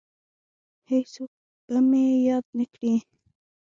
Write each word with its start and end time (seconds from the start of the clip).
هیڅوک 0.91 1.31
به 1.67 1.77
مې 1.89 2.05
یاد 2.27 2.45
نه 2.57 2.65
کړي 2.73 2.93